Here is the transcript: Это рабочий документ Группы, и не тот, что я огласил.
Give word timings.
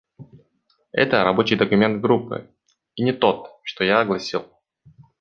Это 0.93 1.23
рабочий 1.23 1.55
документ 1.55 2.01
Группы, 2.01 2.49
и 2.95 3.03
не 3.03 3.13
тот, 3.13 3.51
что 3.63 3.83
я 3.83 3.99
огласил. 4.01 4.47